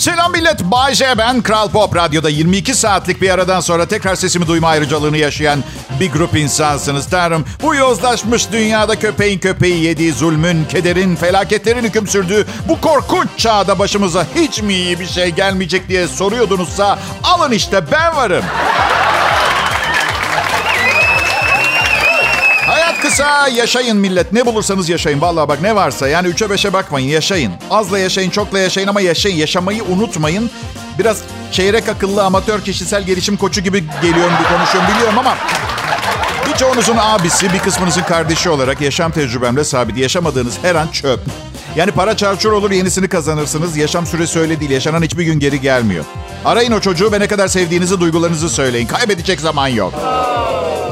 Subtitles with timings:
[0.00, 0.60] Selam millet.
[0.64, 1.42] Bay J ben.
[1.42, 5.64] Kral Pop Radyo'da 22 saatlik bir aradan sonra tekrar sesimi duyma ayrıcalığını yaşayan
[6.00, 7.10] bir grup insansınız.
[7.10, 13.78] Tanrım bu yozlaşmış dünyada köpeğin köpeği yediği zulmün, kederin, felaketlerin hüküm sürdüğü bu korkunç çağda
[13.78, 18.44] başımıza hiç mi iyi bir şey gelmeyecek diye soruyordunuzsa alın işte ben varım.
[23.10, 24.32] Kısa, yaşayın millet.
[24.32, 25.20] Ne bulursanız yaşayın.
[25.20, 27.52] Vallahi bak ne varsa yani üçe beşe bakmayın, yaşayın.
[27.70, 29.36] Azla yaşayın, çokla yaşayın ama yaşayın.
[29.36, 30.50] Yaşamayı unutmayın.
[30.98, 31.18] Biraz
[31.52, 35.36] çeyrek akıllı amatör kişisel gelişim koçu gibi geliyorum bir konuşuyorum biliyorum ama...
[36.48, 39.96] Birçoğunuzun abisi, bir kısmınızın kardeşi olarak yaşam tecrübemle sabit.
[39.96, 41.20] Yaşamadığınız her an çöp.
[41.76, 43.76] Yani para çarçur olur yenisini kazanırsınız.
[43.76, 44.70] Yaşam süresi öyle değil.
[44.70, 46.04] Yaşanan hiçbir gün geri gelmiyor.
[46.44, 48.86] Arayın o çocuğu ve ne kadar sevdiğinizi, duygularınızı söyleyin.
[48.86, 49.92] Kaybedecek zaman yok.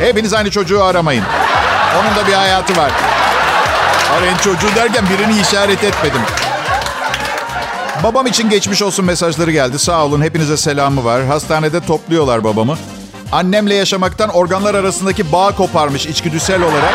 [0.00, 1.24] Hepiniz aynı çocuğu aramayın.
[2.00, 2.90] Onun da bir hayatı var.
[4.18, 6.20] Arayın çocuğu derken birini işaret etmedim.
[8.02, 9.78] Babam için geçmiş olsun mesajları geldi.
[9.78, 11.24] Sağ olun hepinize selamı var.
[11.24, 12.78] Hastanede topluyorlar babamı.
[13.32, 16.94] Annemle yaşamaktan organlar arasındaki bağ koparmış içgüdüsel olarak.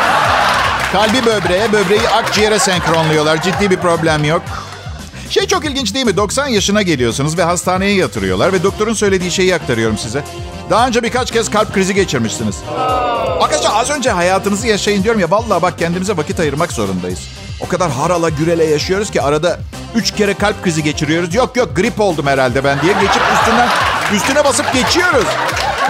[0.92, 3.42] Kalbi böbreğe, böbreği akciğere senkronluyorlar.
[3.42, 4.42] Ciddi bir problem yok.
[5.30, 6.16] Şey çok ilginç değil mi?
[6.16, 10.24] 90 yaşına geliyorsunuz ve hastaneye yatırıyorlar ve doktorun söylediği şeyi aktarıyorum size.
[10.70, 12.56] Daha önce birkaç kez kalp krizi geçirmişsiniz.
[13.40, 15.30] Arkadaşlar az önce hayatınızı yaşayın diyorum ya.
[15.30, 17.20] Vallahi bak kendimize vakit ayırmak zorundayız.
[17.60, 19.58] O kadar harala gürele yaşıyoruz ki arada
[19.94, 21.34] üç kere kalp krizi geçiriyoruz.
[21.34, 23.68] Yok yok grip oldum herhalde ben diye geçip üstünden
[24.14, 25.24] üstüne basıp geçiyoruz.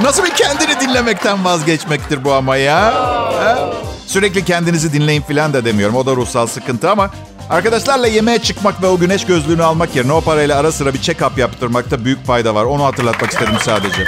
[0.02, 2.95] Nasıl bir kendini dinlemekten vazgeçmektir bu ama ya?
[3.39, 3.58] Ha?
[4.06, 5.97] Sürekli kendinizi dinleyin falan da demiyorum.
[5.97, 7.11] O da ruhsal sıkıntı ama
[7.50, 11.41] arkadaşlarla yemeğe çıkmak ve o güneş gözlüğünü almak yerine o parayla ara sıra bir check-up
[11.41, 12.64] yaptırmakta büyük fayda var.
[12.64, 14.06] Onu hatırlatmak istedim sadece.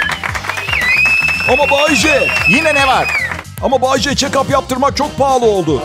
[1.53, 3.07] Ama Bayce, Yine ne var?
[3.63, 5.81] ama Bayce check-up yaptırmak çok pahalı oldu.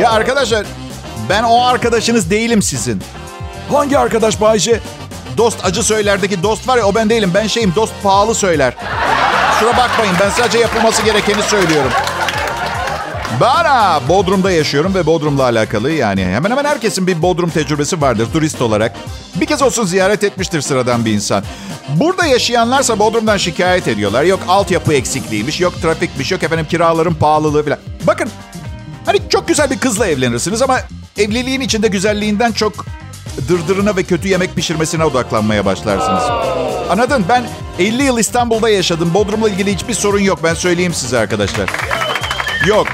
[0.00, 0.66] Ya arkadaşlar
[1.28, 3.02] ben o arkadaşınız değilim sizin.
[3.72, 4.80] Hangi arkadaş Bayce?
[5.36, 7.30] Dost acı söylerdeki dost var ya o ben değilim.
[7.34, 8.74] Ben şeyim dost pahalı söyler.
[9.60, 11.90] Şuna bakmayın ben sadece yapılması gerekeni söylüyorum.
[13.40, 18.62] Bana Bodrum'da yaşıyorum ve Bodrum'la alakalı yani hemen hemen herkesin bir Bodrum tecrübesi vardır turist
[18.62, 18.96] olarak.
[19.40, 21.44] Bir kez olsun ziyaret etmiştir sıradan bir insan.
[21.88, 24.24] Burada yaşayanlarsa Bodrum'dan şikayet ediyorlar.
[24.24, 27.78] Yok altyapı eksikliğiymiş, yok trafikmiş, yok efendim kiraların pahalılığı falan.
[28.06, 28.30] Bakın
[29.06, 30.80] hani çok güzel bir kızla evlenirsiniz ama
[31.18, 32.86] evliliğin içinde güzelliğinden çok
[33.48, 36.22] dırdırına ve kötü yemek pişirmesine odaklanmaya başlarsınız.
[36.90, 37.24] Anladın?
[37.28, 37.44] Ben
[37.78, 39.14] 50 yıl İstanbul'da yaşadım.
[39.14, 40.40] Bodrum'la ilgili hiçbir sorun yok.
[40.44, 41.70] Ben söyleyeyim size arkadaşlar.
[42.66, 42.86] Yok.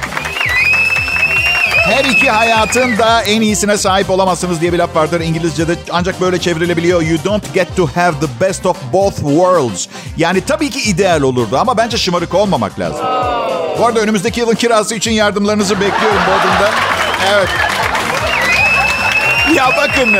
[1.84, 6.40] Her iki hayatın da en iyisine sahip olamazsınız diye bir laf vardır İngilizce'de ancak böyle
[6.40, 7.02] çevrilebiliyor.
[7.02, 9.86] You don't get to have the best of both worlds.
[10.16, 13.06] Yani tabii ki ideal olurdu ama bence şımarık olmamak lazım.
[13.78, 16.70] Bu arada önümüzdeki yılın kirası için yardımlarınızı bekliyorum Bodrum'da.
[17.32, 17.48] Evet.
[19.56, 20.16] Ya bakın,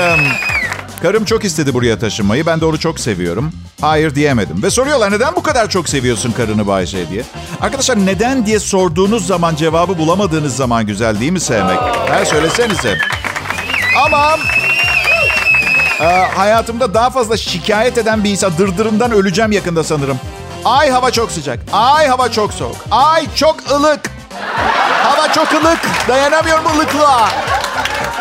[1.02, 2.46] karım çok istedi buraya taşınmayı.
[2.46, 3.52] Ben de onu çok seviyorum.
[3.84, 4.62] Hayır diyemedim.
[4.62, 7.22] Ve soruyorlar neden bu kadar çok seviyorsun karını Bayşe diye.
[7.60, 11.78] Arkadaşlar neden diye sorduğunuz zaman cevabı bulamadığınız zaman güzel değil mi sevmek?
[11.78, 12.98] Ha söylesenize.
[14.04, 14.36] Ama
[16.00, 16.06] e,
[16.36, 20.20] hayatımda daha fazla şikayet eden bir insan dırdırından öleceğim yakında sanırım.
[20.64, 21.58] Ay hava çok sıcak.
[21.72, 22.76] Ay hava çok soğuk.
[22.90, 24.10] Ay çok ılık.
[25.02, 25.80] Hava çok ılık.
[26.08, 27.28] Dayanamıyorum ılıklığa.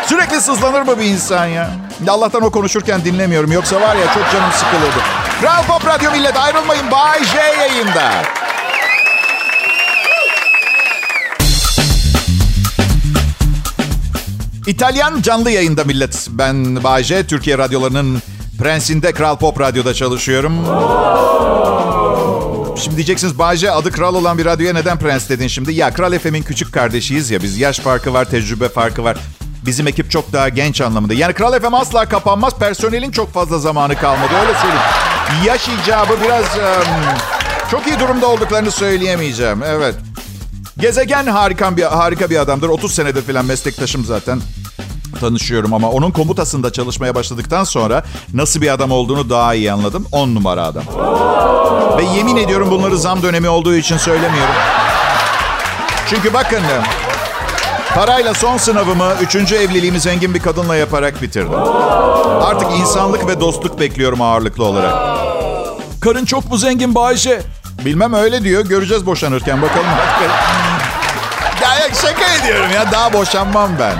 [0.06, 1.70] Sürekli sızlanır mı bir insan ya?
[2.08, 3.52] Allah'tan o konuşurken dinlemiyorum.
[3.52, 5.23] Yoksa var ya çok canım sıkılırdı.
[5.44, 6.90] Kral Pop Radyo millet ayrılmayın.
[6.90, 8.12] Bay J yayında.
[14.66, 16.28] İtalyan canlı yayında millet.
[16.30, 17.26] Ben Bay J.
[17.26, 18.22] Türkiye radyolarının
[18.58, 20.52] prensinde Kral Pop Radyo'da çalışıyorum.
[22.76, 25.74] Şimdi diyeceksiniz Bayce adı kral olan bir radyoya neden prens dedin şimdi?
[25.74, 27.58] Ya Kral FM'in küçük kardeşiyiz ya biz.
[27.58, 29.16] Yaş farkı var, tecrübe farkı var.
[29.66, 31.14] Bizim ekip çok daha genç anlamında.
[31.14, 32.58] Yani Kral FM asla kapanmaz.
[32.58, 34.32] Personelin çok fazla zamanı kalmadı.
[34.40, 35.13] Öyle söyleyeyim.
[35.44, 36.44] Yaş icabı biraz...
[37.70, 39.62] çok iyi durumda olduklarını söyleyemeyeceğim.
[39.62, 39.94] Evet.
[40.78, 42.68] Gezegen harika bir, harika bir adamdır.
[42.68, 44.40] 30 senedir falan meslektaşım zaten
[45.20, 48.02] tanışıyorum ama onun komutasında çalışmaya başladıktan sonra
[48.34, 50.06] nasıl bir adam olduğunu daha iyi anladım.
[50.12, 50.84] 10 numara adam.
[51.98, 54.54] Ve yemin ediyorum bunları zam dönemi olduğu için söylemiyorum.
[56.10, 56.60] Çünkü bakın
[57.94, 61.54] parayla son sınavımı, üçüncü evliliğimi zengin bir kadınla yaparak bitirdim.
[62.42, 64.94] Artık insanlık ve dostluk bekliyorum ağırlıklı olarak.
[66.00, 67.42] Karın çok mu zengin Bayce?
[67.84, 68.64] Bilmem öyle diyor.
[68.64, 69.86] Göreceğiz boşanırken bakalım.
[71.62, 72.92] ya şaka ediyorum ya.
[72.92, 73.94] Daha boşanmam ben.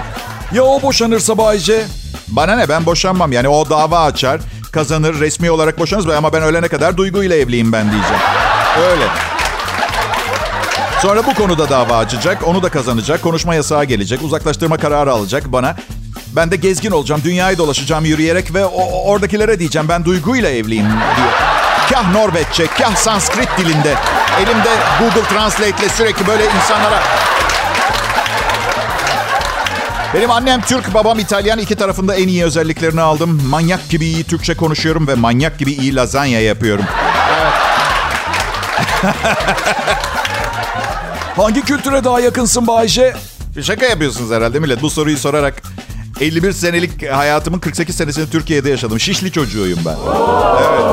[0.52, 1.84] Ya o boşanırsa Bayce?
[2.28, 3.32] Bana ne ben boşanmam.
[3.32, 4.40] Yani o dava açar,
[4.72, 6.08] kazanır, resmi olarak boşanırız.
[6.08, 8.22] Ama ben ölene kadar duyguyla evliyim ben diyeceğim.
[8.90, 9.33] Öyle.
[11.02, 15.76] Sonra bu konuda dava açacak, onu da kazanacak, konuşma yasağı gelecek, uzaklaştırma kararı alacak bana.
[16.36, 17.20] Ben de gezgin olacağım.
[17.24, 20.86] Dünyayı dolaşacağım yürüyerek ve o, oradakilere diyeceğim ben duyguyla evliyim
[21.16, 21.28] diyor.
[21.90, 23.94] Kah Norveççe, kah Sanskrit dilinde.
[24.38, 24.70] Elimde
[25.00, 27.02] Google Translate ile sürekli böyle insanlara...
[30.14, 31.58] Benim annem Türk, babam İtalyan.
[31.58, 33.42] İki tarafında en iyi özelliklerini aldım.
[33.48, 36.84] Manyak gibi iyi Türkçe konuşuyorum ve manyak gibi iyi lazanya yapıyorum.
[41.36, 43.14] Hangi kültüre daha yakınsın Bayce?
[43.62, 44.82] Şaka yapıyorsunuz herhalde millet.
[44.82, 45.62] Bu soruyu sorarak
[46.20, 49.00] 51 senelik hayatımın 48 senesini Türkiye'de yaşadım.
[49.00, 49.96] Şişli çocuğuyum ben.
[50.60, 50.84] Evet.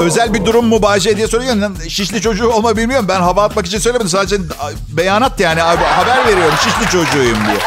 [0.00, 1.76] Özel bir durum mu Bahçe diye soruyorsun.
[1.88, 3.06] Şişli çocuğu olma bilmiyorum.
[3.08, 4.08] Ben hava atmak için söylemedim.
[4.08, 4.36] Sadece
[4.88, 5.60] beyanat yani.
[5.60, 7.58] Haber veriyorum şişli çocuğuyum diye.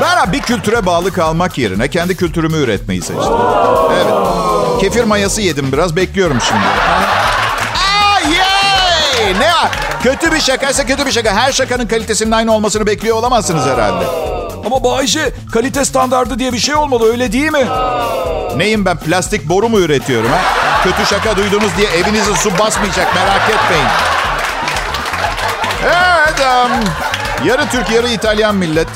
[0.00, 3.32] Ben bir kültüre bağlı kalmak yerine kendi kültürümü üretmeyi seçtim.
[3.94, 4.14] Evet.
[4.80, 5.96] Kefir mayası yedim biraz.
[5.96, 6.60] Bekliyorum şimdi.
[7.74, 9.34] Aa, yay!
[9.40, 9.70] Ne var?
[10.02, 11.34] Kötü bir şakaysa kötü bir şaka.
[11.34, 14.06] Her şakanın kalitesinin aynı olmasını bekliyor olamazsınız herhalde.
[14.66, 17.66] Ama Bayce kalite standardı diye bir şey olmalı öyle değil mi?
[18.56, 20.38] Neyim ben plastik boru mu üretiyorum ha?
[20.84, 23.86] Kötü şaka duydunuz diye evinize su basmayacak merak etmeyin.
[25.84, 26.40] Evet.
[26.40, 26.70] Um,
[27.48, 28.88] yarı Türk yarı İtalyan millet.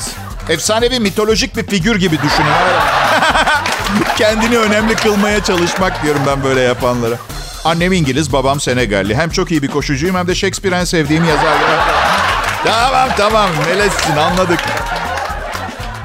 [0.49, 2.53] Efsanevi mitolojik bir figür gibi düşünün.
[4.17, 7.15] Kendini önemli kılmaya çalışmak diyorum ben böyle yapanlara.
[7.65, 9.15] Annem İngiliz, babam Senegalli.
[9.15, 11.57] Hem çok iyi bir koşucuyum hem de Shakespeare'in sevdiğim yazar.
[12.63, 14.59] tamam tamam melezsin anladık.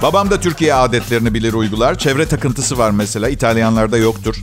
[0.03, 1.99] Babam da Türkiye adetlerini bilir uygular.
[1.99, 3.29] Çevre takıntısı var mesela.
[3.29, 4.37] İtalyanlarda yoktur.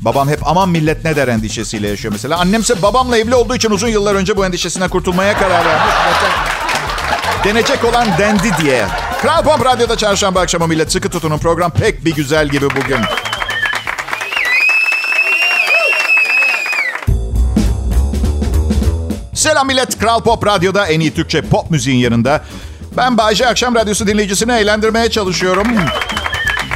[0.00, 2.38] Babam hep aman millet ne der endişesiyle yaşıyor mesela.
[2.38, 5.94] Annemse babamla evli olduğu için uzun yıllar önce bu endişesinden kurtulmaya karar vermiş.
[7.44, 8.86] Denecek olan dendi diye.
[9.22, 11.38] Kral Pop Radyo'da çarşamba akşamı millet sıkı tutunun.
[11.38, 12.98] Program pek bir güzel gibi bugün.
[19.52, 19.98] Selam millet.
[19.98, 22.40] Kral Pop Radyo'da en iyi Türkçe pop müziğin yanında.
[22.96, 25.66] Ben Bayce Akşam Radyosu dinleyicisini eğlendirmeye çalışıyorum.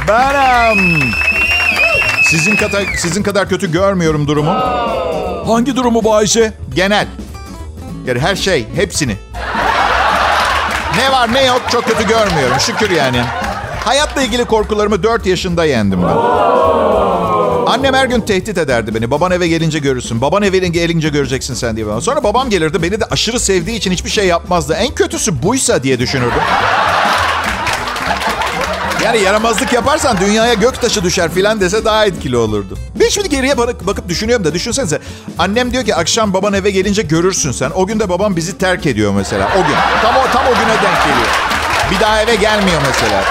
[0.07, 0.77] Ben
[2.29, 4.51] sizin kadar sizin kadar kötü görmüyorum durumu.
[5.47, 6.53] Hangi durumu Bayce?
[6.75, 7.07] Genel.
[8.05, 9.15] Yani her şey, hepsini.
[10.97, 12.59] Ne var ne yok çok kötü görmüyorum.
[12.59, 13.21] Şükür yani.
[13.85, 16.76] Hayatla ilgili korkularımı 4 yaşında yendim ben.
[17.67, 19.11] Annem her gün tehdit ederdi beni.
[19.11, 20.21] Baban eve gelince görürsün.
[20.21, 22.01] Baban eve gelince göreceksin sen diye.
[22.01, 22.83] Sonra babam gelirdi.
[22.83, 24.73] Beni de aşırı sevdiği için hiçbir şey yapmazdı.
[24.73, 26.41] En kötüsü buysa diye düşünürdüm.
[29.03, 32.77] Yani yaramazlık yaparsan dünyaya gök taşı düşer filan dese daha etkili olurdu.
[32.99, 34.99] Ben şimdi geriye bakıp düşünüyorum da düşünsenize.
[35.37, 37.71] Annem diyor ki akşam baban eve gelince görürsün sen.
[37.75, 39.49] O gün de babam bizi terk ediyor mesela.
[39.55, 39.75] O gün.
[40.01, 41.27] Tam o, tam o güne denk geliyor.
[41.91, 43.23] Bir daha eve gelmiyor mesela.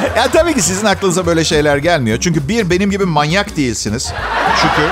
[0.16, 2.18] Ya tabii ki sizin aklınıza böyle şeyler gelmiyor.
[2.20, 4.12] Çünkü bir, benim gibi manyak değilsiniz.
[4.56, 4.90] Şükür.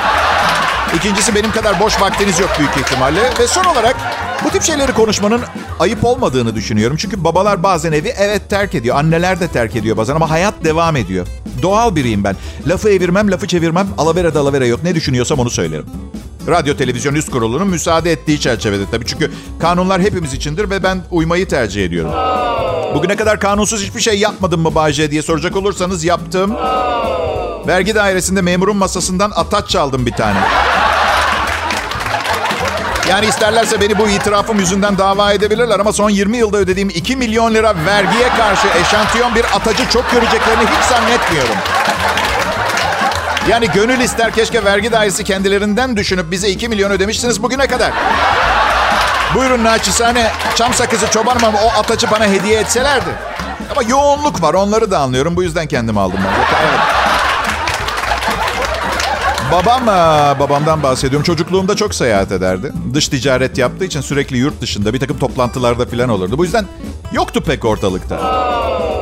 [0.96, 3.20] İkincisi benim kadar boş vaktiniz yok büyük ihtimalle.
[3.38, 3.96] Ve son olarak
[4.44, 5.40] bu tip şeyleri konuşmanın
[5.80, 6.96] ayıp olmadığını düşünüyorum.
[6.96, 8.96] Çünkü babalar bazen evi evet terk ediyor.
[8.96, 11.26] Anneler de terk ediyor bazen ama hayat devam ediyor.
[11.62, 12.36] Doğal biriyim ben.
[12.66, 13.88] Lafı evirmem, lafı çevirmem.
[13.98, 14.82] Alavera da alavera yok.
[14.82, 15.86] Ne düşünüyorsam onu söylerim.
[16.48, 19.06] Radyo Televizyon Üst Kurulu'nun müsaade ettiği çerçevede tabii.
[19.06, 22.12] Çünkü kanunlar hepimiz içindir ve ben uymayı tercih ediyorum.
[22.94, 26.56] Bugüne kadar kanunsuz hiçbir şey yapmadım mı Bayce diye soracak olursanız yaptım.
[27.66, 30.38] Vergi dairesinde memurun masasından ataç çaldım bir tane.
[33.08, 37.54] Yani isterlerse beni bu itirafım yüzünden dava edebilirler ama son 20 yılda ödediğim 2 milyon
[37.54, 41.54] lira vergiye karşı eşantiyon bir atacı çok göreceklerini hiç zannetmiyorum.
[43.48, 47.92] Yani gönül ister keşke vergi dairesi kendilerinden düşünüp bize 2 milyon ödemişsiniz bugüne kadar.
[49.34, 53.10] Buyurun naçizane çam sakızı çobanım ama o atacı bana hediye etselerdi.
[53.70, 55.36] Ama yoğunluk var onları da anlıyorum.
[55.36, 56.32] Bu yüzden kendim aldım ben.
[56.68, 56.80] Evet.
[59.52, 59.86] Babam,
[60.38, 61.24] babamdan bahsediyorum.
[61.24, 62.72] Çocukluğumda çok seyahat ederdi.
[62.94, 66.38] Dış ticaret yaptığı için sürekli yurt dışında bir takım toplantılarda falan olurdu.
[66.38, 66.64] Bu yüzden
[67.12, 68.16] yoktu pek ortalıkta.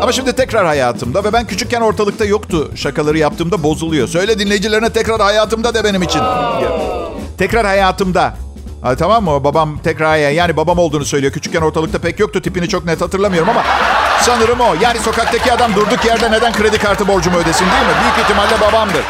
[0.02, 2.70] Ama şimdi tekrar hayatımda ve ben küçükken ortalıkta yoktu.
[2.76, 4.08] Şakaları yaptığımda bozuluyor.
[4.08, 6.22] Söyle dinleyicilerine tekrar hayatımda de benim için.
[7.38, 8.45] Tekrar hayatımda.
[8.86, 9.44] Ha, tamam mı?
[9.44, 11.32] Babam tekrar yani babam olduğunu söylüyor.
[11.32, 12.42] Küçükken ortalıkta pek yoktu.
[12.42, 13.62] Tipini çok net hatırlamıyorum ama
[14.20, 14.74] sanırım o.
[14.80, 18.02] Yani sokaktaki adam durduk yerde neden kredi kartı borcumu ödesin değil mi?
[18.02, 19.02] Büyük ihtimalle babamdır.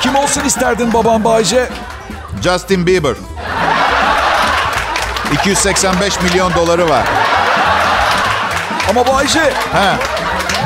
[0.00, 1.68] Kim olsun isterdin babam Bayce?
[2.42, 3.14] Justin Bieber.
[5.32, 7.04] 285 milyon doları var.
[8.90, 9.52] Ama Bayce.
[9.72, 9.96] He.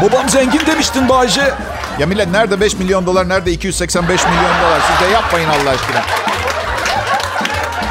[0.02, 1.54] Babam zengin demiştin Bayce.
[1.98, 4.80] Ya millet nerede 5 milyon dolar, nerede 285 milyon dolar?
[4.90, 6.31] Siz de yapmayın Allah aşkına.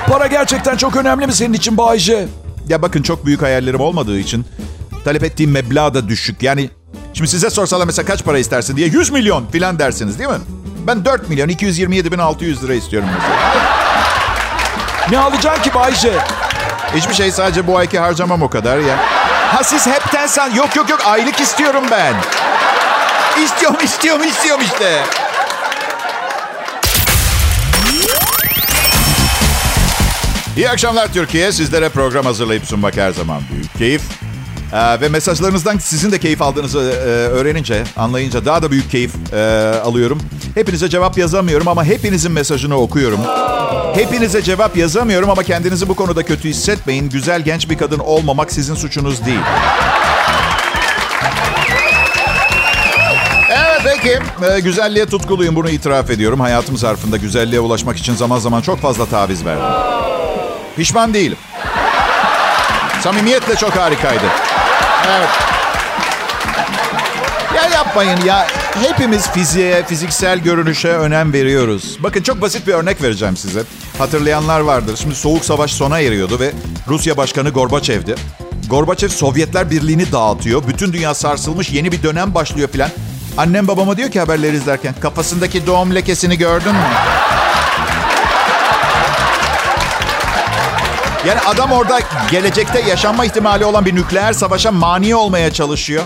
[0.08, 2.28] Para gerçekten çok önemli mi senin için Bayce?
[2.68, 4.46] Ya bakın çok büyük hayallerim olmadığı için
[5.06, 6.44] talep ettiğim meblağ da düşük.
[6.44, 6.70] Yani
[7.14, 10.40] şimdi size sorsalar mesela kaç para istersin diye 100 milyon filan dersiniz değil mi?
[10.88, 13.36] Ben 4 milyon 227 bin 600 lira istiyorum mesela.
[15.12, 16.14] Ne alacaksın ki Bayce?
[16.96, 18.98] Hiçbir şey sadece bu ayki harcamam o kadar ya.
[19.52, 20.54] Ha siz hepten san...
[20.54, 22.14] Yok yok yok aylık istiyorum ben.
[23.44, 25.04] İstiyorum istiyorum istiyorum işte.
[30.58, 31.52] İyi akşamlar Türkiye.
[31.52, 34.02] Sizlere program hazırlayıp sunmak her zaman büyük keyif.
[34.74, 39.38] Ee, ve mesajlarınızdan sizin de keyif aldığınızı e, öğrenince, anlayınca daha da büyük keyif e,
[39.84, 40.22] alıyorum.
[40.56, 43.20] Hepinize cevap yazamıyorum ama hepinizin mesajını okuyorum.
[43.94, 47.10] Hepinize cevap yazamıyorum ama kendinizi bu konuda kötü hissetmeyin.
[47.10, 49.40] Güzel genç bir kadın olmamak sizin suçunuz değil.
[53.50, 54.20] Evet peki.
[54.46, 56.40] Ee, güzelliğe tutkuluyum bunu itiraf ediyorum.
[56.40, 59.91] Hayatım zarfında güzelliğe ulaşmak için zaman zaman çok fazla taviz verdim.
[60.82, 61.38] Pişman değilim.
[63.02, 64.26] Samimiyetle çok harikaydı.
[65.08, 65.30] Evet.
[67.56, 68.48] Ya yapmayın ya.
[68.84, 71.98] Hepimiz fiziğe, fiziksel görünüşe önem veriyoruz.
[72.00, 73.64] Bakın çok basit bir örnek vereceğim size.
[73.98, 74.98] Hatırlayanlar vardır.
[75.02, 76.52] Şimdi Soğuk Savaş sona eriyordu ve
[76.88, 78.16] Rusya Başkanı Gorbaçev'di.
[78.70, 80.68] Gorbaçev Sovyetler Birliği'ni dağıtıyor.
[80.68, 82.90] Bütün dünya sarsılmış yeni bir dönem başlıyor filan.
[83.38, 86.88] Annem babama diyor ki haberleri izlerken kafasındaki doğum lekesini gördün mü?
[91.28, 92.00] Yani adam orada
[92.32, 96.04] gelecekte yaşanma ihtimali olan bir nükleer savaşa mani olmaya çalışıyor.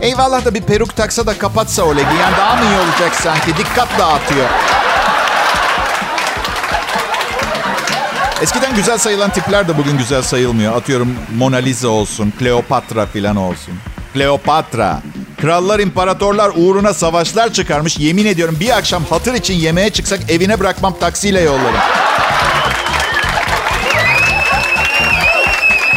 [0.00, 2.16] Eyvallah da bir peruk taksa da kapatsa o legi.
[2.20, 3.56] Yani daha mı iyi olacak sanki?
[3.58, 4.48] Dikkat dağıtıyor.
[8.42, 10.76] Eskiden güzel sayılan tipler de bugün güzel sayılmıyor.
[10.76, 13.74] Atıyorum Mona Lisa olsun, Kleopatra falan olsun.
[14.14, 15.02] Kleopatra.
[15.40, 17.98] Krallar, imparatorlar uğruna savaşlar çıkarmış.
[17.98, 21.97] Yemin ediyorum bir akşam hatır için yemeğe çıksak evine bırakmam taksiyle yollarım.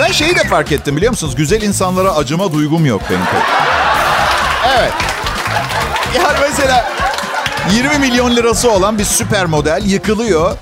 [0.02, 1.36] Ben şeyi de fark ettim biliyor musunuz?
[1.36, 3.42] Güzel insanlara acıma duygum yok benim pek.
[4.78, 4.94] Evet.
[6.16, 6.92] Yani mesela
[7.72, 10.58] 20 milyon lirası olan bir süper model yıkılıyor.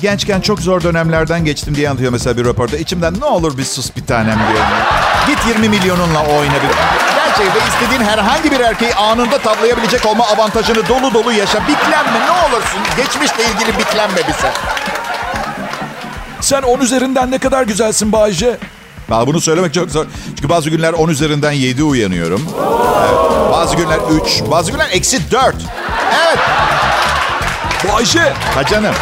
[0.00, 2.76] Gençken çok zor dönemlerden geçtim diye anlatıyor mesela bir röporta.
[2.76, 4.70] İçimden ne olur bir sus bir tanem diyorum.
[5.26, 6.70] Git 20 milyonunla oyna bir.
[7.16, 11.62] Gerçekten istediğin herhangi bir erkeği anında tavlayabilecek olma avantajını dolu dolu yaşa.
[11.68, 12.80] Biklenme ne olursun.
[12.96, 14.52] Geçmişle ilgili biklenme bize.
[16.40, 18.58] Sen 10 üzerinden ne kadar güzelsin Bayce.
[19.10, 20.06] Valla bunu söylemek çok zor.
[20.36, 22.42] Çünkü bazı günler 10 üzerinden 7 uyanıyorum.
[23.00, 23.52] Evet.
[23.52, 25.54] Bazı günler 3, bazı günler eksi 4.
[26.26, 26.38] Evet.
[27.92, 28.94] Bayce Ha canım.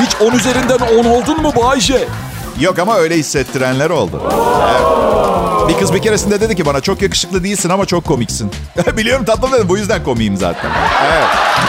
[0.00, 2.08] hiç 10 üzerinden 10 oldun mu Bayce?
[2.60, 4.22] Yok ama öyle hissettirenler oldu.
[4.70, 4.82] Evet.
[5.68, 8.50] Bir kız bir keresinde dedi ki bana çok yakışıklı değilsin ama çok komiksin.
[8.96, 10.70] Biliyorum tatlım dedim bu yüzden komiyim zaten.
[11.12, 11.24] Evet.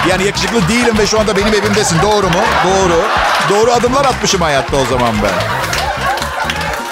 [0.09, 1.97] Yani yakışıklı değilim ve şu anda benim evimdesin.
[2.01, 2.41] Doğru mu?
[2.65, 3.01] Doğru.
[3.49, 5.72] Doğru adımlar atmışım hayatta o zaman ben.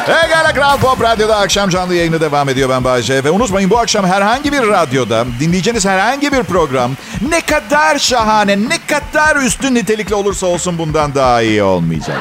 [0.05, 3.23] Pekala Kral Pop Radyo'da akşam canlı yayını devam ediyor ben Bayece.
[3.23, 6.91] Ve unutmayın bu akşam herhangi bir radyoda dinleyeceğiniz herhangi bir program
[7.29, 12.17] ne kadar şahane, ne kadar üstün nitelikli olursa olsun bundan daha iyi olmayacak.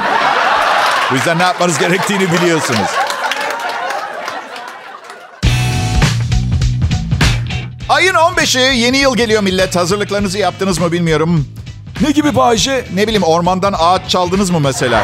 [1.11, 2.91] Bu yüzden ne yapmanız gerektiğini biliyorsunuz.
[7.89, 9.77] Ayın 15'i yeni yıl geliyor millet.
[9.77, 11.49] Hazırlıklarınızı yaptınız mı bilmiyorum.
[12.01, 12.85] Ne gibi Bayce?
[12.95, 15.03] Ne bileyim ormandan ağaç çaldınız mı mesela?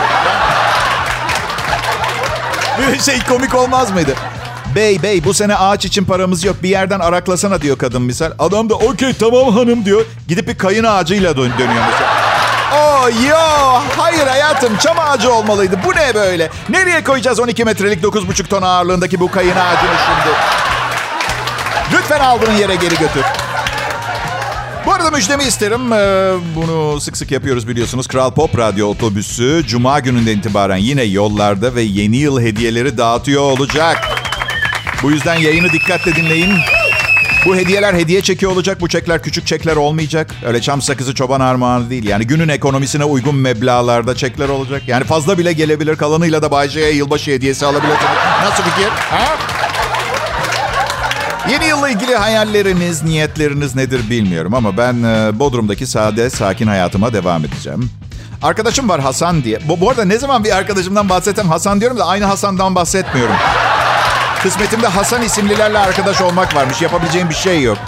[2.78, 4.14] Bir şey komik olmaz mıydı?
[4.74, 6.56] Bey bey bu sene ağaç için paramız yok.
[6.62, 8.32] Bir yerden araklasana diyor kadın misal.
[8.38, 10.04] Adam da okey tamam hanım diyor.
[10.28, 12.12] Gidip bir kayın ağacıyla dön dönüyor mesela.
[12.74, 13.36] Oh yo
[13.96, 15.78] hayır hayatım çam ağacı olmalıydı.
[15.84, 16.50] Bu ne böyle?
[16.68, 20.36] Nereye koyacağız 12 metrelik 9,5 ton ağırlığındaki bu kayın ağacını şimdi?
[21.92, 23.24] Lütfen aldığın yere geri götür.
[24.86, 25.92] Bu arada müjdemi isterim.
[25.92, 28.06] Ee, bunu sık sık yapıyoruz biliyorsunuz.
[28.06, 34.08] Kral Pop Radyo otobüsü Cuma gününden itibaren yine yollarda ve yeni yıl hediyeleri dağıtıyor olacak.
[35.02, 36.54] Bu yüzden yayını dikkatle dinleyin.
[37.46, 38.80] Bu hediyeler hediye çeki olacak.
[38.80, 40.30] Bu çekler küçük çekler olmayacak.
[40.46, 42.04] Öyle çam sakızı çoban armağanı değil.
[42.08, 44.82] Yani günün ekonomisine uygun meblağlarda çekler olacak.
[44.86, 45.96] Yani fazla bile gelebilir.
[45.96, 48.16] Kalanıyla da Bayce'ye yılbaşı hediyesi alabilirsiniz.
[48.44, 48.88] Nasıl fikir?
[48.88, 49.36] Ha?
[51.50, 57.44] Yeni yılla ilgili hayalleriniz, niyetleriniz nedir bilmiyorum ama ben e, Bodrum'daki sade, sakin hayatıma devam
[57.44, 57.90] edeceğim.
[58.42, 59.58] Arkadaşım var Hasan diye.
[59.68, 63.34] Bu, bu arada ne zaman bir arkadaşımdan bahsetsem Hasan diyorum da aynı Hasan'dan bahsetmiyorum.
[64.42, 66.82] Kısmetimde Hasan isimlilerle arkadaş olmak varmış.
[66.82, 67.78] Yapabileceğim bir şey yok.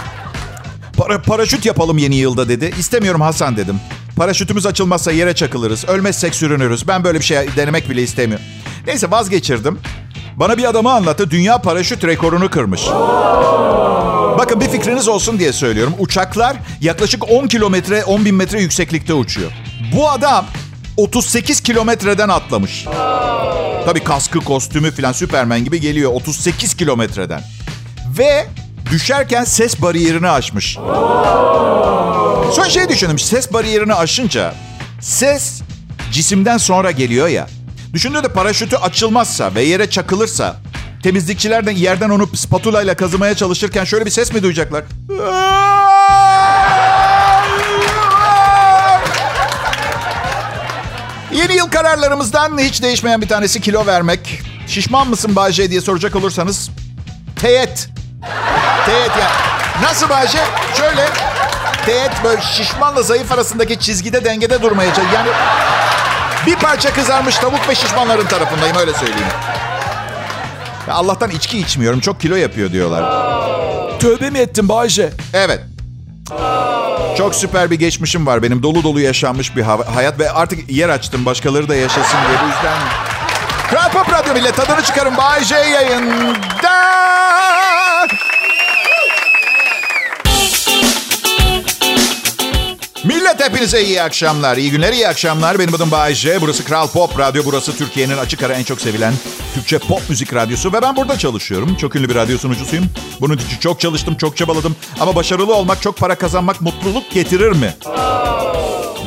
[0.97, 2.73] Para, paraşüt yapalım yeni yılda dedi.
[2.79, 3.79] İstemiyorum Hasan dedim.
[4.15, 5.85] Paraşütümüz açılmazsa yere çakılırız.
[5.85, 6.87] Ölmezsek sürünürüz.
[6.87, 8.45] Ben böyle bir şey denemek bile istemiyorum.
[8.87, 9.79] Neyse vazgeçirdim.
[10.39, 11.31] Bana bir adamı anlattı.
[11.31, 12.81] Dünya paraşüt rekorunu kırmış.
[14.37, 15.93] Bakın bir fikriniz olsun diye söylüyorum.
[15.99, 19.51] Uçaklar yaklaşık 10 kilometre, 10 bin metre yükseklikte uçuyor.
[19.95, 20.45] Bu adam
[20.97, 22.85] 38 kilometreden atlamış.
[23.85, 27.41] Tabii kaskı, kostümü falan Süpermen gibi geliyor 38 kilometreden.
[28.17, 28.47] Ve
[28.91, 30.77] düşerken ses bariyerini aşmış.
[32.55, 33.19] Sonra şey düşündüm.
[33.19, 34.53] Ses bariyerini aşınca
[35.01, 35.61] ses
[36.11, 37.47] cisimden sonra geliyor ya.
[37.93, 40.55] Düşündüğünde paraşütü açılmazsa ve yere çakılırsa
[41.03, 44.83] temizlikçiler de yerden onu spatula ile kazımaya çalışırken şöyle bir ses mi duyacaklar?
[51.33, 54.41] Yeni yıl kararlarımızdan hiç değişmeyen bir tanesi kilo vermek.
[54.67, 56.69] Şişman mısın Bayce diye soracak olursanız
[57.35, 57.89] teğet.
[58.85, 59.31] Teğet ya.
[59.83, 60.39] Nasıl Bayce?
[60.77, 61.09] Şöyle
[61.85, 65.25] teğet böyle şişmanla zayıf arasındaki çizgide dengede durmaya çalışıyor.
[65.25, 65.29] Yani
[66.47, 69.27] bir parça kızarmış tavuk ve şişmanların tarafındayım öyle söyleyeyim.
[70.87, 71.99] Ya Allah'tan içki içmiyorum.
[71.99, 73.03] Çok kilo yapıyor diyorlar.
[73.99, 75.09] Tövbe mi ettin Bayce?
[75.33, 75.59] Evet.
[77.17, 78.63] Çok süper bir geçmişim var benim.
[78.63, 82.39] Dolu dolu yaşanmış bir ha- hayat ve artık yer açtım başkaları da yaşasın diye.
[82.43, 82.77] Bu yüzden...
[83.69, 85.17] Kral Pop Radyo bile tadını çıkarın.
[85.17, 86.79] Bay J yayında.
[93.29, 95.59] Millet hepinize iyi akşamlar, iyi günler, iyi akşamlar.
[95.59, 96.41] Benim adım Bay J.
[96.41, 97.43] Burası Kral Pop Radyo.
[97.45, 99.13] Burası Türkiye'nin açık ara en çok sevilen
[99.53, 100.73] Türkçe pop müzik radyosu.
[100.73, 101.75] Ve ben burada çalışıyorum.
[101.75, 102.85] Çok ünlü bir radyo sunucusuyum.
[103.21, 104.75] Bunun için çok çalıştım, çok çabaladım.
[104.99, 107.75] Ama başarılı olmak, çok para kazanmak mutluluk getirir mi?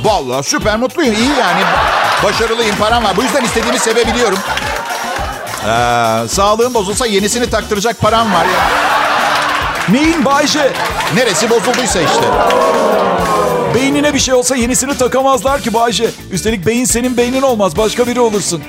[0.04, 1.14] Vallahi süper mutluyum.
[1.14, 1.62] İyi yani.
[2.24, 3.16] Başarılıyım, param var.
[3.16, 4.38] Bu yüzden istediğimi sevebiliyorum.
[5.62, 8.70] Ee, sağlığım bozulsa yenisini taktıracak param var ya.
[9.88, 10.72] Neyin Bayce?
[11.14, 12.26] Neresi bozulduysa işte.
[13.74, 16.10] Beynine bir şey olsa yenisini takamazlar ki Bayce.
[16.32, 17.76] Üstelik beyin senin beynin olmaz.
[17.76, 18.62] Başka biri olursun.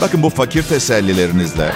[0.00, 1.72] Bakın bu fakir tesellilerinizle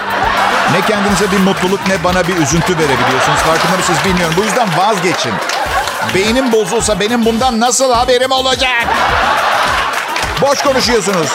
[0.72, 3.38] ne kendinize bir mutluluk ne bana bir üzüntü verebiliyorsunuz.
[3.38, 4.34] Farkında mısınız bilmiyorum.
[4.38, 5.32] Bu yüzden vazgeçin.
[6.14, 8.86] Beynim bozulsa benim bundan nasıl haberim olacak?
[10.40, 11.28] Boş konuşuyorsunuz.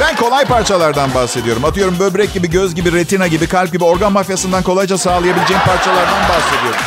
[0.00, 1.64] Ben kolay parçalardan bahsediyorum.
[1.64, 6.80] Atıyorum böbrek gibi, göz gibi, retina gibi, kalp gibi organ mafyasından kolayca sağlayabileceğim parçalardan bahsediyorum.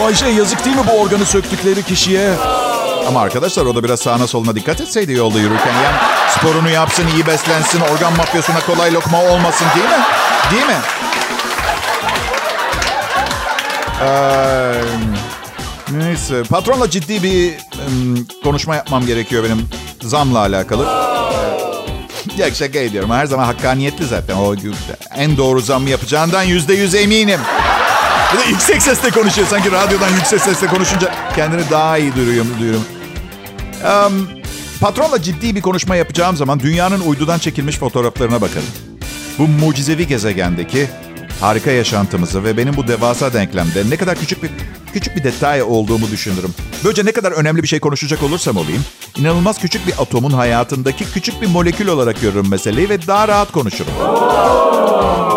[0.00, 2.30] Bayce yazık değil mi bu organı söktükleri kişiye?
[3.08, 5.74] Ama arkadaşlar o da biraz sağına soluna dikkat etseydi yolda yürürken.
[5.84, 5.96] Yani
[6.38, 10.04] sporunu yapsın, iyi beslensin, organ mafyasına kolay lokma olmasın değil mi?
[10.50, 10.76] Değil mi?
[14.02, 14.72] Ee,
[15.90, 16.42] neyse.
[16.50, 17.54] Patronla ciddi bir
[17.86, 19.68] ım, konuşma yapmam gerekiyor benim
[20.02, 20.86] zamla alakalı.
[20.86, 23.10] Ee, Ya şaka ediyorum.
[23.10, 24.36] Her zaman hakkaniyetli zaten.
[24.36, 24.54] O
[25.16, 27.40] en doğru zammı yapacağından yüzde yüz eminim.
[28.32, 29.48] Bir de yüksek sesle konuşuyor.
[29.48, 32.58] Sanki radyodan yüksek sesle konuşunca kendini daha iyi duyuyorum.
[32.58, 32.84] duyuyorum.
[34.06, 34.28] Um,
[34.80, 38.68] patronla ciddi bir konuşma yapacağım zaman dünyanın uydudan çekilmiş fotoğraflarına bakarım.
[39.38, 40.88] Bu mucizevi gezegendeki
[41.40, 44.50] harika yaşantımızı ve benim bu devasa denklemde ne kadar küçük bir
[44.92, 46.54] küçük bir detay olduğumu düşünürüm.
[46.84, 48.84] Böylece ne kadar önemli bir şey konuşacak olursam olayım,
[49.16, 53.92] inanılmaz küçük bir atomun hayatındaki küçük bir molekül olarak görürüm meseleyi ve daha rahat konuşurum.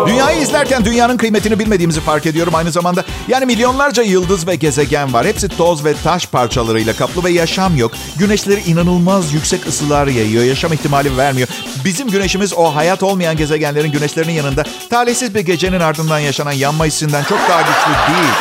[0.06, 3.04] Dünyayı izlerken dünyanın kıymetini bilmediğimizi fark ediyorum aynı zamanda.
[3.28, 5.26] Yani milyonlarca yıldız ve gezegen var.
[5.26, 7.92] Hepsi toz ve taş parçalarıyla kaplı ve yaşam yok.
[8.16, 10.44] Güneşleri inanılmaz yüksek ısılar yayıyor.
[10.44, 11.48] Yaşam ihtimali vermiyor.
[11.84, 17.24] Bizim güneşimiz o hayat olmayan gezegenlerin güneşlerinin yanında talihsiz bir gecenin ardından yaşanan yanma hissinden
[17.24, 18.32] çok daha güçlü değil.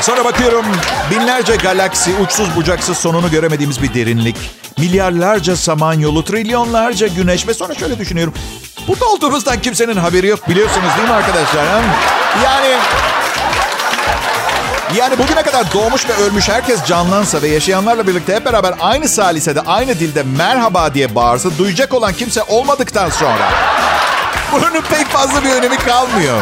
[0.00, 0.66] Sonra bakıyorum
[1.10, 4.36] binlerce galaksi, uçsuz bucaksız sonunu göremediğimiz bir derinlik.
[4.78, 8.34] Milyarlarca samanyolu, trilyonlarca güneş ve sonra şöyle düşünüyorum.
[8.90, 11.66] Burada olduğumuzdan kimsenin haberi yok biliyorsunuz değil mi arkadaşlar?
[11.66, 11.80] ha?
[12.44, 12.68] Yani...
[14.96, 19.60] Yani bugüne kadar doğmuş ve ölmüş herkes canlansa ve yaşayanlarla birlikte hep beraber aynı salisede,
[19.60, 23.52] aynı dilde merhaba diye bağırsa duyacak olan kimse olmadıktan sonra
[24.52, 26.40] bunun pek fazla bir önemi kalmıyor.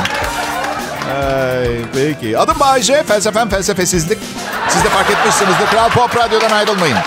[1.09, 2.39] Ay, peki.
[2.39, 4.19] Adım Bayece, felsefem felsefesizlik.
[4.69, 5.67] Siz de fark etmişsinizdir.
[5.67, 6.99] Kral Pop Radyo'dan ayrılmayın.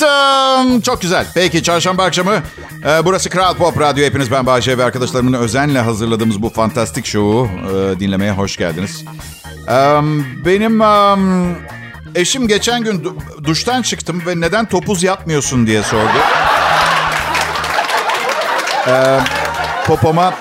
[0.00, 0.02] Millet
[0.60, 1.26] ım, çok güzel.
[1.34, 2.34] Peki çarşamba akşamı
[2.86, 4.04] e, burası Kral Pop Radyo.
[4.04, 9.04] Hepiniz ben Bayece ve arkadaşlarımın özenle hazırladığımız bu fantastik şovu e, dinlemeye hoş geldiniz.
[9.68, 11.56] Em, benim em,
[12.14, 16.18] eşim geçen gün du- duştan çıktım ve neden topuz yapmıyorsun diye sordu.
[18.88, 19.20] E,
[19.86, 20.34] popoma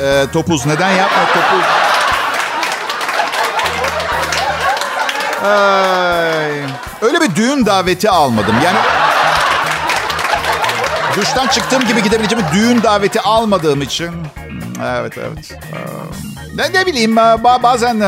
[0.00, 1.77] e, topuz neden yapma topuz.
[5.44, 6.50] Ay,
[7.02, 8.54] öyle bir düğün daveti almadım.
[8.64, 8.78] Yani
[11.16, 14.10] duştan çıktığım gibi gidebileceğim düğün daveti almadığım için.
[14.84, 15.52] Evet evet.
[15.52, 18.02] Em, Ne, ne bileyim e, ba- bazen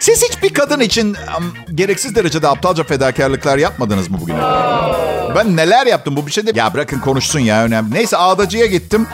[0.00, 1.16] siz hiç bir kadın için
[1.74, 4.38] gereksiz derecede aptalca fedakarlıklar yapmadınız mı bugüne?
[5.36, 6.52] Ben neler yaptım bu bir şey de...
[6.54, 7.94] Ya bırakın konuşsun ya önemli.
[7.94, 9.06] Neyse ağdacıya gittim.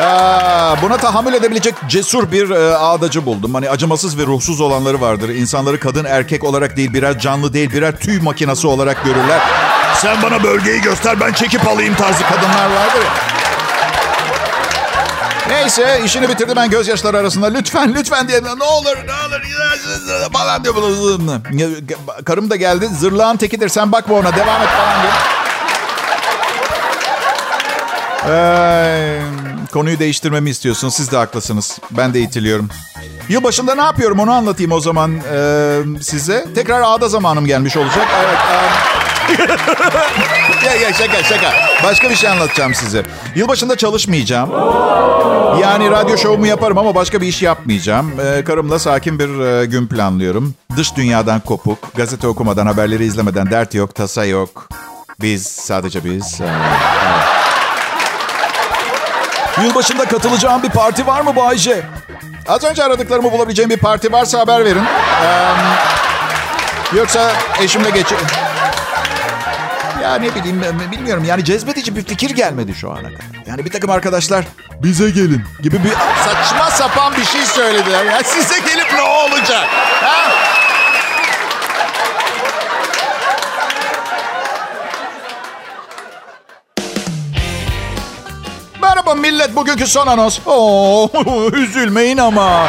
[0.00, 3.54] Aa, buna tahammül edebilecek cesur bir e, ağdacı buldum.
[3.54, 5.28] Hani acımasız ve ruhsuz olanları vardır.
[5.28, 9.40] İnsanları kadın erkek olarak değil, birer canlı değil, birer tüy makinası olarak görürler.
[9.96, 13.10] Sen bana bölgeyi göster, ben çekip alayım tarzı kadınlar vardır ya.
[15.48, 17.46] Neyse işini bitirdi ben gözyaşları arasında.
[17.46, 20.74] Lütfen lütfen diye ne olur ne olur falan diyor.
[22.24, 22.88] Karım da geldi.
[22.98, 25.12] Zırlağın tekidir sen bakma ona devam et falan diyor.
[28.28, 29.20] Ee,
[29.72, 30.88] konuyu değiştirmemi istiyorsun.
[30.88, 31.78] Siz de haklısınız.
[31.90, 32.68] Ben de itiliyorum.
[33.28, 36.46] Yılbaşında ne yapıyorum onu anlatayım o zaman e, size.
[36.54, 38.06] Tekrar ağda zamanım gelmiş olacak.
[38.24, 38.38] Evet.
[39.40, 41.52] E, ya, ya şaka şaka.
[41.84, 43.02] Başka bir şey anlatacağım size.
[43.34, 44.50] Yılbaşında çalışmayacağım.
[45.62, 48.12] Yani radyo şovumu yaparım ama başka bir iş yapmayacağım.
[48.20, 50.54] E, karımla sakin bir e, gün planlıyorum.
[50.76, 54.68] Dış dünyadan kopuk, gazete okumadan, haberleri izlemeden dert yok, tasa yok.
[55.20, 56.40] Biz, sadece biz.
[56.40, 57.55] E, evet.
[59.62, 61.82] Yılbaşında katılacağım bir parti var mı Bayce?
[62.48, 64.84] Az önce aradıklarımı bulabileceğim bir parti varsa haber verin.
[65.22, 65.52] Ee,
[66.96, 68.06] yoksa eşimle geç...
[70.02, 73.20] Ya ne bileyim bilmiyorum yani cezbedici bir fikir gelmedi şu ana kadar.
[73.46, 74.44] Yani bir takım arkadaşlar
[74.82, 75.92] bize gelin gibi bir
[76.24, 78.04] saçma sapan bir şey söylediler.
[78.04, 79.66] Ya size gelip ne olacak?
[80.02, 80.30] Ha?
[89.16, 90.38] Merhaba millet bugünkü son anons.
[90.46, 91.10] Oo,
[91.52, 92.66] üzülmeyin ama.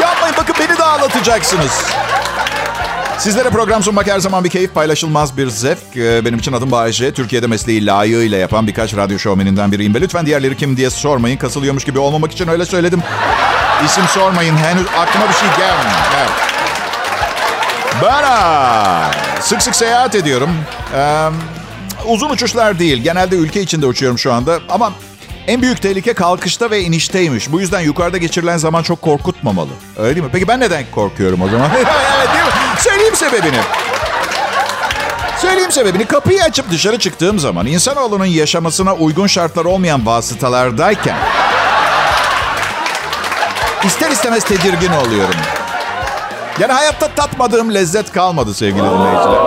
[0.00, 1.72] Yapmayın bakın beni de ağlatacaksınız.
[3.18, 5.96] Sizlere program sunmak her zaman bir keyif paylaşılmaz bir zevk.
[5.96, 7.12] Ee, benim için adım Bayece.
[7.14, 9.94] Türkiye'de mesleği layığıyla yapan birkaç radyo şovmeninden biriyim.
[9.94, 11.36] Ve lütfen diğerleri kim diye sormayın.
[11.36, 13.02] Kasılıyormuş gibi olmamak için öyle söyledim.
[13.84, 14.56] İsim sormayın.
[14.56, 15.98] Henüz aklıma bir şey gelmiyor.
[16.16, 16.30] Evet.
[18.02, 20.50] Ben sık sık seyahat ediyorum.
[20.94, 21.28] Ee,
[22.06, 23.02] uzun uçuşlar değil.
[23.02, 24.58] Genelde ülke içinde uçuyorum şu anda.
[24.68, 24.92] Ama
[25.48, 27.52] en büyük tehlike kalkışta ve inişteymiş.
[27.52, 29.70] Bu yüzden yukarıda geçirilen zaman çok korkutmamalı.
[29.98, 30.30] Öyle değil mi?
[30.32, 31.70] Peki ben neden korkuyorum o zaman?
[31.76, 32.50] evet değil mi?
[32.78, 33.60] Söyleyeyim sebebini.
[35.40, 36.04] Söyleyeyim sebebini.
[36.04, 41.16] Kapıyı açıp dışarı çıktığım zaman insanoğlunun yaşamasına uygun şartlar olmayan vasıtalardayken
[43.84, 45.34] ister istemez tedirgin oluyorum.
[46.60, 49.38] Yani hayatta tatmadığım lezzet kalmadı sevgili dinleyiciler.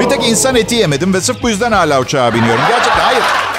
[0.00, 2.62] Bir tek insan eti yemedim ve sırf bu yüzden hala uçağa biniyorum.
[2.68, 3.49] Gerçekten hayır.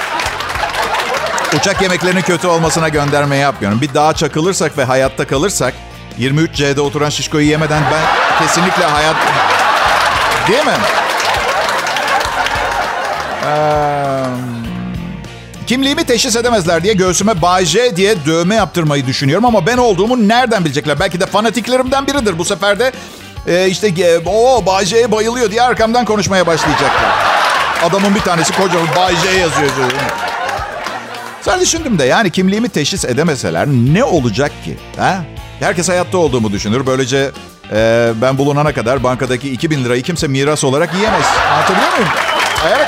[1.56, 3.80] Uçak yemeklerinin kötü olmasına gönderme yapmıyorum.
[3.80, 5.74] Bir dağa çakılırsak ve hayatta kalırsak
[6.20, 8.02] 23C'de oturan şişkoyu yemeden ben
[8.46, 9.16] kesinlikle hayat...
[10.48, 10.72] Değil mi?
[13.46, 14.24] Ee,
[15.66, 20.64] kimliğimi teşhis edemezler diye göğsüme Bay J diye dövme yaptırmayı düşünüyorum ama ben olduğumu nereden
[20.64, 21.00] bilecekler?
[21.00, 22.38] Belki de fanatiklerimden biridir.
[22.38, 22.92] Bu sefer de
[23.46, 27.12] e, işte o Bay bayılıyor diye arkamdan konuşmaya başlayacaklar.
[27.84, 29.70] Adamın bir tanesi kocaman Bay J yazıyor.
[31.44, 34.78] Sonra düşündüm de yani kimliğimi teşhis edemeseler ne olacak ki?
[34.96, 35.24] Ha?
[35.60, 36.86] Herkes hayatta olduğumu düşünür.
[36.86, 37.30] Böylece
[37.72, 41.26] e, ben bulunana kadar bankadaki 2000 lirayı kimse miras olarak yiyemez.
[41.52, 42.08] Anlatabiliyor muyum?
[42.68, 42.86] Evet.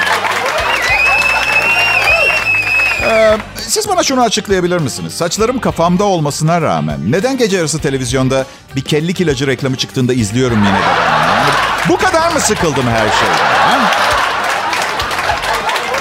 [3.11, 5.13] Ee, siz bana şunu açıklayabilir misiniz?
[5.15, 8.45] Saçlarım kafamda olmasına rağmen neden gece yarısı televizyonda
[8.77, 10.87] bir kellik ilacı reklamı çıktığında izliyorum yine de?
[11.11, 11.49] Yani
[11.89, 13.45] bu kadar mı sıkıldım her şeyden?
[13.55, 13.91] Ha?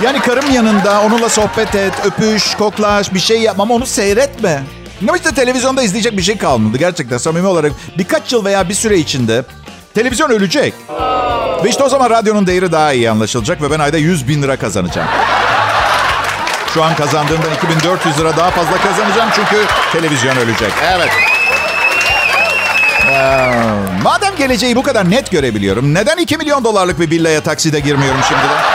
[0.04, 4.64] Yani karım yanında onunla sohbet et, öpüş, koklaş, bir şey yapmam onu seyretme.
[5.02, 7.72] Ne işte televizyonda izleyecek bir şey kalmadı gerçekten samimi olarak.
[7.98, 9.44] Birkaç yıl veya bir süre içinde
[9.96, 10.74] televizyon ölecek.
[11.64, 14.56] Ve işte o zaman radyonun değeri daha iyi anlaşılacak ve ben ayda 100 bin lira
[14.56, 15.08] kazanacağım.
[16.74, 20.72] Şu an kazandığımdan 2400 lira daha fazla kazanacağım çünkü televizyon ölecek.
[20.96, 21.10] Evet.
[23.10, 23.52] Ee,
[24.04, 28.42] madem geleceği bu kadar net görebiliyorum, neden 2 milyon dolarlık bir villaya takside girmiyorum şimdi
[28.42, 28.73] de?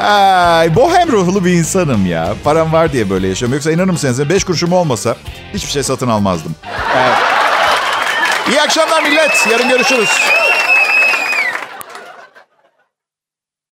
[0.00, 2.34] Ay, bohem ruhlu bir insanım ya.
[2.44, 3.54] Param var diye böyle yaşıyorum.
[3.54, 5.16] Yoksa inanır mısınız 5 kuruşum olmasa
[5.54, 6.54] hiçbir şey satın almazdım.
[6.96, 7.16] Evet.
[8.50, 9.46] İyi akşamlar millet.
[9.50, 10.10] Yarın görüşürüz.